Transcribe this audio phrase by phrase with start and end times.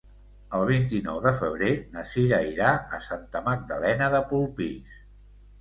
[0.59, 4.99] El vint-i-nou de febrer na Cira irà a Santa Magdalena de Polpís.